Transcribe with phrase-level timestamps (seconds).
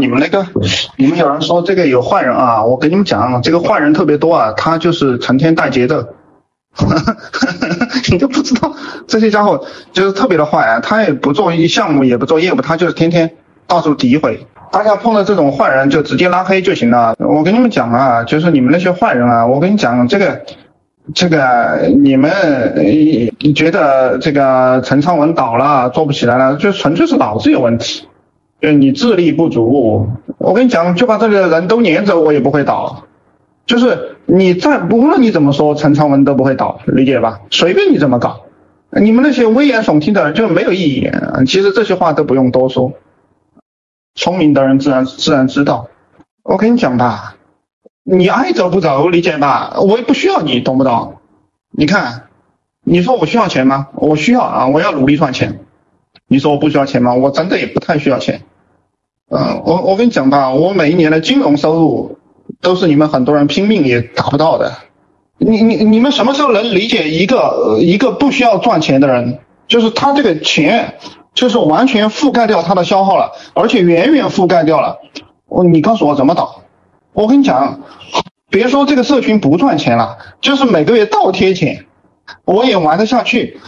[0.00, 0.46] 你们那个，
[0.96, 6.04] 你们有人说这个有坏人啊，我跟你们讲，这个坏人特别多啊，他就是成天带节奏，
[8.10, 8.74] 你都不知道
[9.06, 13.30] 这些家伙就是特别的坏啊，他也不做项目，也不做业务，他就是天天
[13.66, 14.46] 到处诋毁。
[14.70, 17.14] 大家碰到这种坏人就直接拉黑就行了。
[17.18, 20.40] 我跟你们讲啊，就是你们那些坏人啊，我跟你讲这个。
[21.14, 22.30] 这个你们
[23.56, 28.06] 觉得这个陈昌文倒了做不起来了，就纯粹是脑子有问题，
[28.60, 30.08] 就你智力不足。
[30.38, 33.04] 我跟你讲，就把这个人都撵走，我也不会倒。
[33.66, 37.40] 就是你再无论你怎么说，陈昌文都不会倒，理解吧？
[37.50, 38.40] 随便你怎么搞，
[38.90, 41.10] 你们那些危言耸听的人就没有意义。
[41.46, 42.92] 其实这些话都不用多说，
[44.14, 45.88] 聪明的人自然自然知道。
[46.42, 47.34] 我跟你讲吧。
[48.10, 49.76] 你爱走不走，理解吧？
[49.80, 51.16] 我也不需要你，懂不懂？
[51.70, 52.22] 你看，
[52.82, 53.88] 你说我需要钱吗？
[53.96, 55.60] 我需要啊，我要努力赚钱。
[56.26, 57.12] 你说我不需要钱吗？
[57.12, 58.40] 我真的也不太需要钱。
[59.30, 62.18] 嗯，我我跟你讲吧，我每一年的金融收入
[62.60, 64.72] 都是你们很多人拼命也达不到的。
[65.36, 70.94] 你你你们什么时候能理解一个一个不需要赚钱的人，就是他这个钱
[71.34, 74.98] 就是完全覆盖掉他的消耗了，而且远远覆盖掉了。
[75.46, 76.62] 我你告诉我怎么倒？
[77.12, 77.80] 我跟你讲，
[78.50, 81.84] 别说这个社群不赚钱了，就是每个月倒贴钱，
[82.44, 83.60] 我也玩得下去。